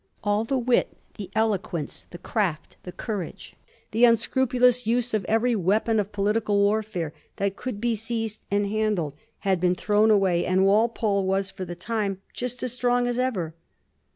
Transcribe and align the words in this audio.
All 0.23 0.45
the 0.45 0.57
wit, 0.57 0.97
the 1.17 1.29
eloquence, 1.35 2.07
the 2.09 2.17
craft, 2.17 2.75
the 2.81 2.91
courage, 2.91 3.53
the 3.91 4.03
unscrupulous 4.03 4.87
use 4.87 5.13
of 5.13 5.23
every 5.25 5.55
weapon 5.55 5.99
of 5.99 6.11
po 6.11 6.23
litical 6.23 6.55
warfare 6.57 7.13
that 7.35 7.55
could 7.55 7.79
be 7.79 7.93
seized 7.93 8.43
and 8.49 8.65
handled, 8.65 9.13
had 9.41 9.59
been 9.61 9.75
thrown 9.75 10.09
away. 10.09 10.43
Walpole 10.57 11.23
was, 11.27 11.51
for 11.51 11.65
the 11.65 11.75
time, 11.75 12.19
just 12.33 12.63
as 12.63 12.73
strong 12.73 13.05
as 13.05 13.19
ever. 13.19 13.53